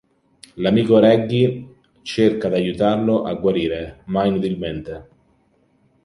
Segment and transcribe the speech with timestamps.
[0.55, 5.03] L'amico Reggie cerca d'aiutarlo a guarire, ma inutilmente.